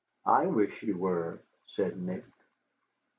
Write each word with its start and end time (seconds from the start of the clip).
"I 0.25 0.47
wish 0.47 0.81
you 0.81 0.97
were," 0.97 1.43
said 1.75 1.99
Nick. 2.01 2.23